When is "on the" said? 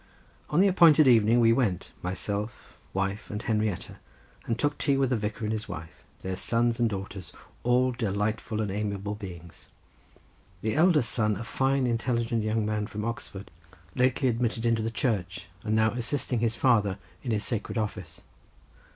0.49-0.67